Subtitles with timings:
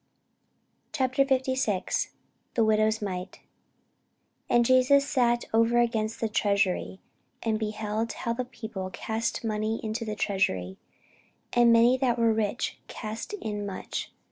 [0.93, 2.15] CHAPTER 56
[2.55, 3.39] THE WIDOW'S MITE [Sidenote: St.
[3.39, 6.99] Mark 12] AND Jesus sat over against the treasury,
[7.43, 10.79] and beheld how the people cast money into the treasury:
[11.53, 14.11] and many that were rich cast in much.